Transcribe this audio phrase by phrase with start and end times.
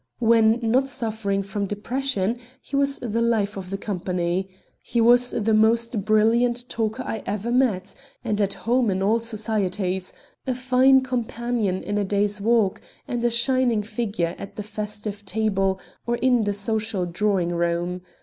[0.17, 4.49] When not suffering from depression he was the life of the company.
[4.81, 7.93] He was the most brilliant talker I ever met,
[8.23, 10.11] and at home in all societies;
[10.47, 15.79] a fine companion in a day's walk, and a shining figure at the festive table
[16.07, 18.01] or in the social drawing room.